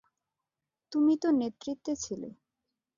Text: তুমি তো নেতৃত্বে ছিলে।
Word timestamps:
তুমি 0.91 1.13
তো 1.17 1.27
নেতৃত্বে 1.31 1.93
ছিলে। 1.95 2.29